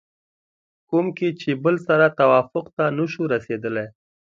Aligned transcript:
کوم 0.89 1.05
کې 1.17 1.29
چې 1.41 1.49
بل 1.63 1.75
سره 1.87 2.15
توافق 2.19 2.65
ته 2.75 2.83
نشو 2.97 3.23
رسېدلی 3.33 3.85